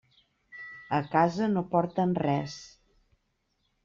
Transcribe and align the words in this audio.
A 0.99 1.01
casa 1.11 1.49
no 1.51 1.63
porten 1.75 2.15
res. 2.23 2.57